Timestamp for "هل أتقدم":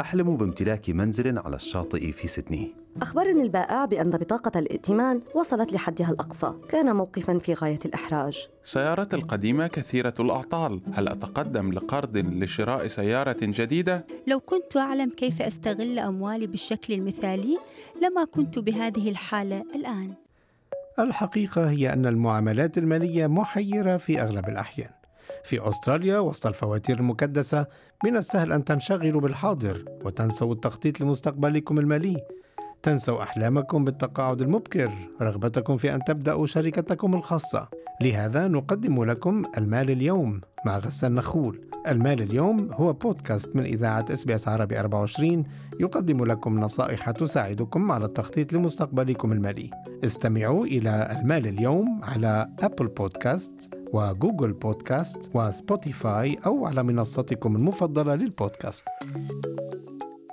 10.92-11.72